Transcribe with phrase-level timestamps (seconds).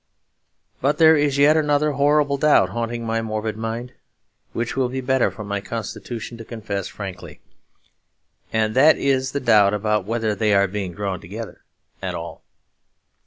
[0.81, 3.93] But there is yet another horrible doubt haunting my morbid mind,
[4.51, 7.39] which it will be better for my constitution to confess frankly.
[8.51, 11.63] And that is the doubt about whether they are being drawn together
[12.01, 12.41] at all.